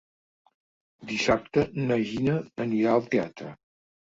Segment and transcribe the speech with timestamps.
[1.11, 3.53] Dissabte na Gina anirà al teatre.